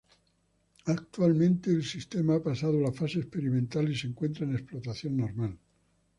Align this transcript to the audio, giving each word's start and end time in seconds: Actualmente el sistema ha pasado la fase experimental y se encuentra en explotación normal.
Actualmente 0.87 1.69
el 1.69 1.83
sistema 1.85 2.33
ha 2.33 2.39
pasado 2.41 2.79
la 2.81 2.91
fase 2.91 3.19
experimental 3.19 3.87
y 3.91 3.95
se 3.95 4.07
encuentra 4.07 4.45
en 4.47 4.55
explotación 4.55 5.15
normal. 5.15 5.55